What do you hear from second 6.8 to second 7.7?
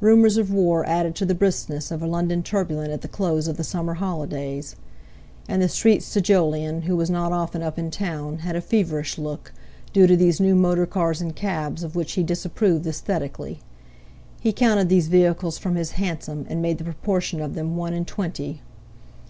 who was not often